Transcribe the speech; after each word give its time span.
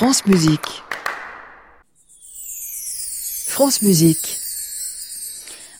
France 0.00 0.24
Musique. 0.24 0.82
France 3.48 3.82
Musique. 3.82 4.38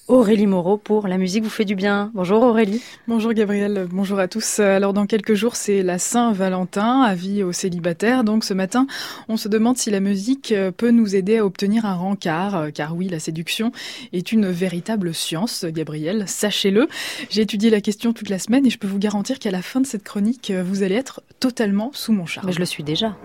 Aurélie 0.09 0.47
Moreau 0.47 0.77
pour 0.77 1.09
La 1.09 1.17
musique 1.17 1.43
vous 1.43 1.49
fait 1.49 1.65
du 1.65 1.75
bien. 1.75 2.11
Bonjour 2.13 2.43
Aurélie. 2.43 2.83
Bonjour 3.09 3.33
Gabriel, 3.33 3.89
bonjour 3.91 4.19
à 4.19 4.29
tous. 4.29 4.61
Alors 4.61 4.93
dans 4.93 5.07
quelques 5.07 5.33
jours 5.33 5.57
c'est 5.57 5.83
la 5.83 5.99
Saint-Valentin, 5.99 7.01
avis 7.01 7.43
aux 7.43 7.53
célibataires. 7.53 8.23
Donc 8.23 8.45
ce 8.45 8.53
matin 8.53 8.87
on 9.31 9.39
se 9.39 9.49
demande 9.49 9.79
si 9.79 9.91
la 9.91 10.01
musique 10.01 10.53
peut 10.77 10.91
nous 10.91 11.17
aider 11.17 11.39
à 11.39 11.47
obtenir 11.47 11.87
un 11.87 11.95
rencard. 11.95 12.73
Car 12.75 12.95
oui, 12.95 13.09
la 13.09 13.21
séduction 13.21 13.73
est 14.13 14.33
une 14.33 14.51
véritable 14.51 15.15
science, 15.15 15.65
Gabriel, 15.65 16.25
sachez-le. 16.29 16.89
J'ai 17.31 17.41
étudié 17.41 17.71
la 17.71 17.81
question 17.81 18.13
toute 18.13 18.29
la 18.29 18.39
semaine 18.39 18.67
et 18.67 18.71
je 18.71 18.77
peux 18.77 18.87
vous 18.87 18.99
garantir 18.99 19.39
qu'à 19.39 19.51
la 19.51 19.63
fin 19.63 19.81
de 19.81 19.87
cette 19.87 20.05
chronique 20.05 20.53
vous 20.53 20.83
allez 20.83 20.97
être 20.97 21.23
totalement 21.41 21.91
sous 21.95 22.13
mon 22.13 22.27
charme. 22.27 22.49
Mais 22.49 22.53
je 22.53 22.59
le 22.59 22.67
suis 22.67 22.85
déjà. 22.85 23.17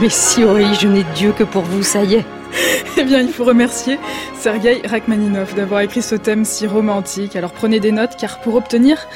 Mais 0.00 0.08
si 0.08 0.42
Aurélie, 0.44 0.74
je 0.74 0.88
n'ai 0.88 1.04
Dieu 1.14 1.32
que 1.32 1.44
pour 1.44 1.62
vous, 1.62 1.82
ça 1.82 2.02
y 2.02 2.14
est. 2.14 2.24
Eh 2.96 3.02
bien, 3.02 3.20
il 3.20 3.28
faut 3.28 3.44
remercier 3.44 3.98
Sergei 4.38 4.80
Rachmaninov 4.84 5.54
d'avoir 5.54 5.80
écrit 5.80 6.02
ce 6.02 6.14
thème 6.14 6.44
si 6.44 6.66
romantique. 6.66 7.34
Alors 7.34 7.50
prenez 7.50 7.80
des 7.80 7.90
notes 7.90 8.16
car 8.16 8.40
pour 8.40 8.54
obtenir 8.54 9.08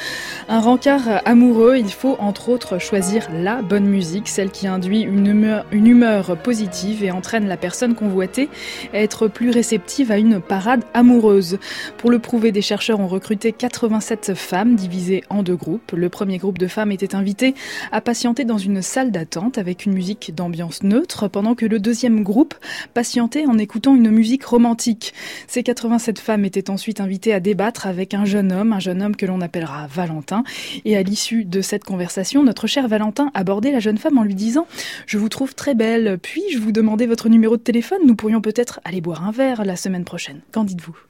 un 0.50 0.60
rencard 0.60 1.20
amoureux, 1.26 1.76
il 1.76 1.90
faut 1.90 2.16
entre 2.18 2.48
autres 2.48 2.78
choisir 2.78 3.28
la 3.30 3.60
bonne 3.60 3.84
musique, 3.84 4.28
celle 4.28 4.50
qui 4.50 4.66
induit 4.66 5.02
une 5.02 5.26
humeur, 5.26 6.38
positive 6.38 7.04
et 7.04 7.10
entraîne 7.10 7.46
la 7.46 7.58
personne 7.58 7.94
convoitée 7.94 8.48
à 8.94 8.98
être 8.98 9.28
plus 9.28 9.50
réceptive 9.50 10.10
à 10.10 10.16
une 10.16 10.40
parade 10.40 10.84
amoureuse. 10.94 11.58
Pour 11.98 12.10
le 12.10 12.18
prouver, 12.18 12.50
des 12.50 12.62
chercheurs 12.62 12.98
ont 12.98 13.08
recruté 13.08 13.52
87 13.52 14.32
femmes 14.34 14.74
divisées 14.74 15.22
en 15.28 15.42
deux 15.42 15.56
groupes. 15.56 15.92
Le 15.92 16.08
premier 16.08 16.38
groupe 16.38 16.56
de 16.56 16.66
femmes 16.66 16.92
était 16.92 17.14
invité 17.14 17.54
à 17.92 18.00
patienter 18.00 18.46
dans 18.46 18.56
une 18.56 18.80
salle 18.80 19.10
d'attente 19.10 19.58
avec 19.58 19.84
une 19.84 19.92
musique 19.92 20.34
d'ambiance 20.34 20.82
neutre, 20.82 21.28
pendant 21.28 21.54
que 21.54 21.66
le 21.66 21.78
deuxième 21.78 22.22
groupe 22.22 22.54
patientait 22.94 23.44
en 23.46 23.58
écoutant 23.58 23.94
une 23.94 24.10
musique 24.10 24.44
romantique. 24.44 25.12
Ces 25.46 25.62
87 25.62 26.18
femmes 26.18 26.46
étaient 26.46 26.70
ensuite 26.70 27.02
invitées 27.02 27.34
à 27.34 27.40
débattre 27.40 27.86
avec 27.86 28.14
un 28.14 28.24
jeune 28.24 28.50
homme, 28.50 28.72
un 28.72 28.80
jeune 28.80 29.02
homme 29.02 29.16
que 29.16 29.26
l'on 29.26 29.42
appellera 29.42 29.86
Valentin 29.88 30.37
et 30.84 30.96
à 30.96 31.02
l'issue 31.02 31.44
de 31.44 31.60
cette 31.60 31.84
conversation, 31.84 32.42
notre 32.42 32.66
cher 32.66 32.88
Valentin 32.88 33.30
abordait 33.34 33.72
la 33.72 33.80
jeune 33.80 33.98
femme 33.98 34.18
en 34.18 34.22
lui 34.22 34.34
disant 34.34 34.66
Je 35.06 35.18
vous 35.18 35.28
trouve 35.28 35.54
très 35.54 35.74
belle, 35.74 36.18
puis-je 36.22 36.58
vous 36.58 36.72
demander 36.72 37.06
votre 37.06 37.28
numéro 37.28 37.56
de 37.56 37.62
téléphone? 37.62 38.00
Nous 38.04 38.16
pourrions 38.16 38.40
peut-être 38.40 38.80
aller 38.84 39.00
boire 39.00 39.24
un 39.24 39.32
verre 39.32 39.64
la 39.64 39.76
semaine 39.76 40.04
prochaine. 40.04 40.40
Qu'en 40.52 40.64
dites-vous? 40.64 41.07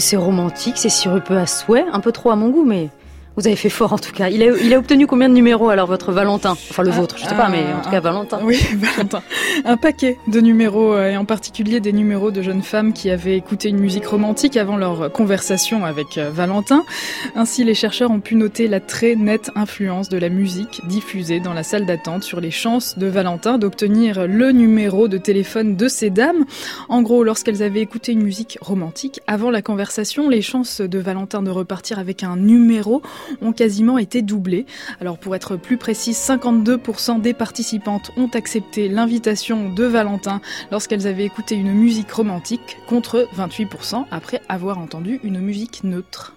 C'est 0.00 0.16
romantique, 0.16 0.76
c'est 0.76 0.88
sirupeux 0.88 1.38
à 1.38 1.46
souhait, 1.46 1.84
un 1.92 2.00
peu 2.00 2.12
trop 2.12 2.30
à 2.30 2.36
mon 2.36 2.48
goût, 2.50 2.64
mais 2.64 2.88
vous 3.38 3.46
avez 3.46 3.54
fait 3.54 3.70
fort 3.70 3.92
en 3.92 3.98
tout 3.98 4.10
cas. 4.10 4.30
Il 4.30 4.42
a, 4.42 4.46
il 4.46 4.74
a 4.74 4.78
obtenu 4.78 5.06
combien 5.06 5.28
de 5.28 5.34
numéros 5.34 5.68
alors 5.68 5.86
votre 5.86 6.10
Valentin? 6.10 6.50
Enfin 6.50 6.82
le 6.82 6.90
vôtre, 6.90 7.16
je 7.18 7.24
sais 7.24 7.36
pas, 7.36 7.48
mais 7.48 7.72
en 7.72 7.80
tout 7.82 7.90
cas 7.90 8.00
Valentin. 8.00 8.40
Oui, 8.42 8.60
Valentin. 8.74 9.22
Un 9.64 9.76
paquet 9.76 10.18
de 10.26 10.40
numéros 10.40 10.92
euh, 10.92 11.10
et 11.10 11.16
en 11.16 11.24
particulier 11.24 11.78
des 11.78 11.92
numéros 11.92 12.32
de 12.32 12.42
jeunes 12.42 12.62
femmes 12.62 12.92
qui 12.92 13.10
avaient 13.10 13.36
écouté 13.36 13.68
une 13.68 13.78
musique 13.78 14.06
romantique 14.06 14.56
avant 14.56 14.76
leur 14.76 15.12
conversation 15.12 15.84
avec 15.84 16.18
euh, 16.18 16.30
Valentin. 16.32 16.84
Ainsi, 17.36 17.62
les 17.62 17.74
chercheurs 17.74 18.10
ont 18.10 18.18
pu 18.18 18.34
noter 18.34 18.66
la 18.66 18.80
très 18.80 19.14
nette 19.14 19.52
influence 19.54 20.08
de 20.08 20.18
la 20.18 20.30
musique 20.30 20.80
diffusée 20.88 21.38
dans 21.38 21.54
la 21.54 21.62
salle 21.62 21.86
d'attente 21.86 22.24
sur 22.24 22.40
les 22.40 22.50
chances 22.50 22.98
de 22.98 23.06
Valentin 23.06 23.56
d'obtenir 23.56 24.26
le 24.26 24.50
numéro 24.50 25.06
de 25.06 25.16
téléphone 25.16 25.76
de 25.76 25.86
ces 25.86 26.10
dames. 26.10 26.44
En 26.88 27.02
gros, 27.02 27.22
lorsqu'elles 27.22 27.62
avaient 27.62 27.82
écouté 27.82 28.10
une 28.10 28.22
musique 28.24 28.58
romantique 28.60 29.20
avant 29.28 29.52
la 29.52 29.62
conversation, 29.62 30.28
les 30.28 30.42
chances 30.42 30.80
de 30.80 30.98
Valentin 30.98 31.40
de 31.40 31.50
repartir 31.50 32.00
avec 32.00 32.24
un 32.24 32.34
numéro 32.34 33.00
ont 33.40 33.52
quasiment 33.52 33.98
été 33.98 34.22
doublés. 34.22 34.66
Alors 35.00 35.18
pour 35.18 35.34
être 35.34 35.56
plus 35.56 35.76
précis, 35.76 36.12
52% 36.12 37.20
des 37.20 37.34
participantes 37.34 38.10
ont 38.16 38.28
accepté 38.34 38.88
l'invitation 38.88 39.72
de 39.72 39.84
Valentin 39.84 40.40
lorsqu'elles 40.70 41.06
avaient 41.06 41.24
écouté 41.24 41.54
une 41.54 41.72
musique 41.72 42.10
romantique 42.10 42.78
contre 42.86 43.28
28% 43.36 44.04
après 44.10 44.40
avoir 44.48 44.78
entendu 44.78 45.20
une 45.22 45.40
musique 45.40 45.84
neutre. 45.84 46.34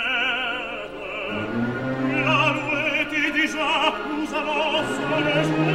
la 2.25 2.41
nuit 3.11 3.31
déjà 3.31 3.71
nous 4.09 4.29
avons 4.35 4.75
sur 4.95 5.74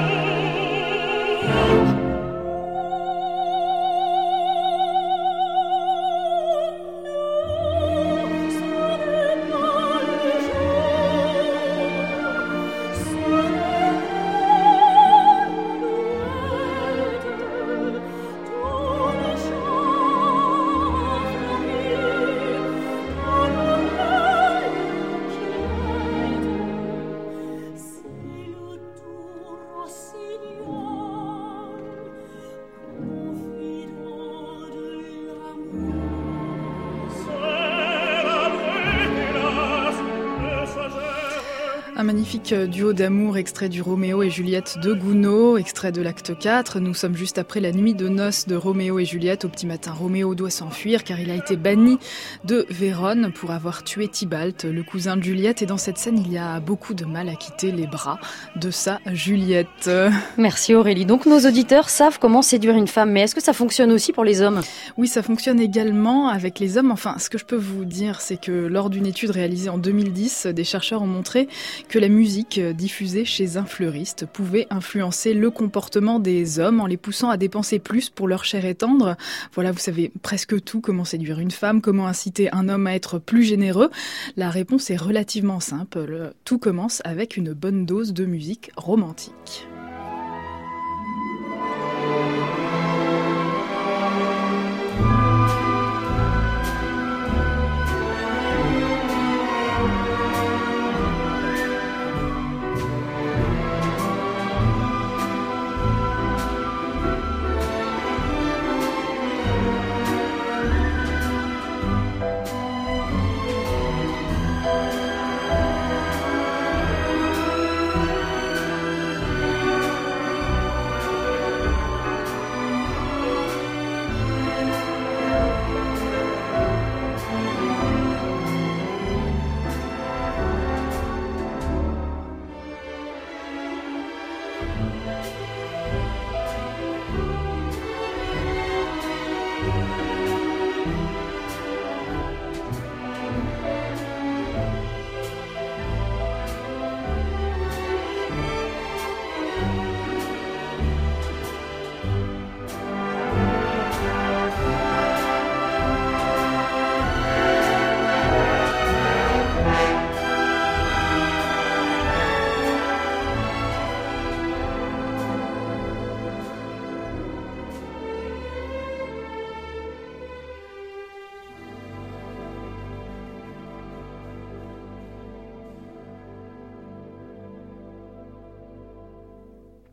Un 42.00 42.04
magnifique 42.04 42.54
euh, 42.54 42.66
duo 42.66 42.94
d'amour 42.94 43.36
extrait 43.36 43.68
du 43.68 43.82
Roméo 43.82 44.22
et 44.22 44.30
Juliette 44.30 44.78
de 44.82 44.94
Gounod, 44.94 45.60
extrait 45.60 45.92
de 45.92 46.00
l'acte 46.00 46.32
4. 46.38 46.80
Nous 46.80 46.94
sommes 46.94 47.14
juste 47.14 47.36
après 47.36 47.60
la 47.60 47.72
nuit 47.72 47.92
de 47.92 48.08
noces 48.08 48.46
de 48.46 48.56
Roméo 48.56 48.98
et 48.98 49.04
Juliette. 49.04 49.44
Au 49.44 49.50
petit 49.50 49.66
matin, 49.66 49.92
Roméo 49.92 50.34
doit 50.34 50.48
s'enfuir 50.48 51.04
car 51.04 51.20
il 51.20 51.30
a 51.30 51.34
été 51.34 51.56
banni 51.56 51.98
de 52.44 52.64
Vérone 52.70 53.30
pour 53.34 53.50
avoir 53.50 53.84
tué 53.84 54.08
Tybalt, 54.08 54.64
le 54.64 54.82
cousin 54.82 55.18
de 55.18 55.22
Juliette. 55.22 55.60
Et 55.60 55.66
dans 55.66 55.76
cette 55.76 55.98
scène, 55.98 56.16
il 56.16 56.32
y 56.32 56.38
a 56.38 56.58
beaucoup 56.58 56.94
de 56.94 57.04
mal 57.04 57.28
à 57.28 57.34
quitter 57.34 57.70
les 57.70 57.86
bras 57.86 58.18
de 58.56 58.70
sa 58.70 58.98
Juliette. 59.04 59.90
Merci 60.38 60.74
Aurélie. 60.74 61.04
Donc 61.04 61.26
nos 61.26 61.46
auditeurs 61.46 61.90
savent 61.90 62.18
comment 62.18 62.40
séduire 62.40 62.76
une 62.76 62.88
femme, 62.88 63.10
mais 63.10 63.24
est-ce 63.24 63.34
que 63.34 63.42
ça 63.42 63.52
fonctionne 63.52 63.92
aussi 63.92 64.14
pour 64.14 64.24
les 64.24 64.40
hommes? 64.40 64.62
Oui, 64.96 65.06
ça 65.06 65.22
fonctionne 65.22 65.60
également 65.60 66.28
avec 66.28 66.60
les 66.60 66.78
hommes. 66.78 66.92
Enfin, 66.92 67.16
ce 67.18 67.28
que 67.28 67.36
je 67.36 67.44
peux 67.44 67.56
vous 67.56 67.84
dire, 67.84 68.22
c'est 68.22 68.40
que 68.40 68.52
lors 68.52 68.88
d'une 68.88 69.04
étude 69.04 69.32
réalisée 69.32 69.68
en 69.68 69.76
2010, 69.76 70.46
des 70.46 70.64
chercheurs 70.64 71.02
ont 71.02 71.06
montré 71.06 71.46
que 71.90 71.98
la 71.98 72.08
musique 72.08 72.60
diffusée 72.60 73.24
chez 73.24 73.56
un 73.56 73.64
fleuriste 73.64 74.24
pouvait 74.24 74.68
influencer 74.70 75.34
le 75.34 75.50
comportement 75.50 76.20
des 76.20 76.60
hommes 76.60 76.80
en 76.80 76.86
les 76.86 76.96
poussant 76.96 77.30
à 77.30 77.36
dépenser 77.36 77.80
plus 77.80 78.10
pour 78.10 78.28
leur 78.28 78.44
chair 78.44 78.64
et 78.64 78.76
tendre. 78.76 79.16
Voilà, 79.54 79.72
vous 79.72 79.80
savez 79.80 80.12
presque 80.22 80.62
tout, 80.62 80.80
comment 80.80 81.04
séduire 81.04 81.40
une 81.40 81.50
femme, 81.50 81.80
comment 81.80 82.06
inciter 82.06 82.48
un 82.52 82.68
homme 82.68 82.86
à 82.86 82.94
être 82.94 83.18
plus 83.18 83.42
généreux. 83.42 83.90
La 84.36 84.50
réponse 84.50 84.88
est 84.90 84.96
relativement 84.96 85.58
simple. 85.58 86.32
Tout 86.44 86.58
commence 86.58 87.02
avec 87.04 87.36
une 87.36 87.54
bonne 87.54 87.86
dose 87.86 88.12
de 88.12 88.24
musique 88.24 88.70
romantique. 88.76 89.66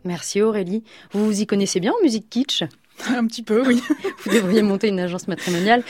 Merci 0.08 0.42
Aurélie. 0.42 0.84
Vous 1.12 1.26
vous 1.26 1.42
y 1.42 1.46
connaissez 1.46 1.80
bien 1.80 1.92
en 1.92 2.04
musique 2.04 2.30
kitsch 2.30 2.64
un 3.10 3.28
petit 3.28 3.44
peu, 3.44 3.66
oui. 3.66 3.82
vous 4.26 4.32
devriez 4.32 4.62
monter 4.62 4.88
une 4.88 5.00
agence 5.00 5.28
matrimoniale. 5.28 5.84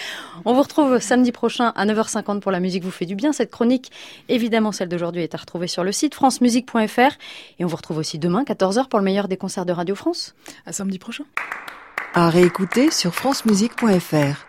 On 0.46 0.54
vous 0.54 0.62
retrouve 0.62 1.00
samedi 1.00 1.32
prochain 1.32 1.72
à 1.76 1.86
9h50 1.86 2.42
pour 2.42 2.52
La 2.52 2.60
musique 2.60 2.84
vous 2.84 2.92
fait 2.92 3.06
du 3.06 3.16
bien. 3.16 3.32
Cette 3.32 3.52
chronique, 3.52 3.92
évidemment 4.30 4.72
celle 4.72 4.90
d'aujourd'hui, 4.90 5.24
est 5.24 5.34
à 5.34 5.38
retrouver 5.38 5.68
sur 5.68 5.84
le 5.84 5.92
site 5.92 6.16
francemusique.fr. 6.16 7.18
Et 7.60 7.66
on 7.66 7.68
vous 7.68 7.76
retrouve 7.78 7.98
aussi 7.98 8.20
demain, 8.20 8.44
14h, 8.44 8.90
pour 8.90 9.00
le 9.00 9.06
meilleur 9.06 9.28
des 9.28 9.38
concerts 9.38 9.66
de 9.66 9.74
Radio 9.74 9.96
France. 9.96 10.36
À 10.66 10.74
samedi 10.74 11.00
prochain. 11.00 11.24
À 12.14 12.30
réécouter 12.30 12.92
sur 12.92 13.14
francemusique.fr. 13.14 14.47